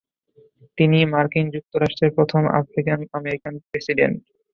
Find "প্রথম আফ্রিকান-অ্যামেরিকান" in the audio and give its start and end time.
2.17-3.53